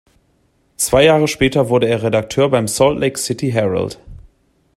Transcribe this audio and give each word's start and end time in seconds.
Zwei 0.77 1.05
Jahre 1.05 1.27
später 1.27 1.69
wurde 1.69 1.87
er 1.87 2.01
Redakteur 2.01 2.49
beim 2.49 2.67
"Salt 2.67 2.97
Lake 2.99 3.19
City 3.19 3.51
Herald". 3.51 3.99